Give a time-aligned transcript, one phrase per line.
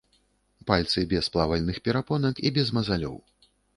[0.69, 3.15] Пальцы без плавальных перапонак і без мазалёў.